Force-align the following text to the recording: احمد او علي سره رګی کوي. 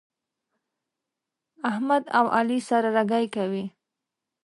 احمد 1.69 2.03
او 2.17 2.25
علي 2.37 2.59
سره 2.69 2.89
رګی 2.95 3.25
کوي. 3.35 3.65